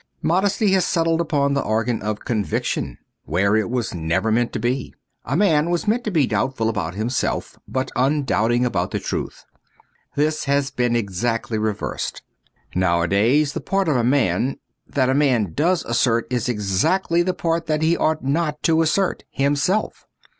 [0.23, 4.95] Modesty has settled upon the organ of conviction— where it was never meant to be.
[5.25, 9.45] A man was meant to be doubtful about himself, but undoubting about the truth;
[10.15, 12.23] this has been exactly reversed.
[12.73, 17.69] Nowadays the part of a man that a man does assert is exactly the part
[17.83, 20.07] he ought not to assert— himself.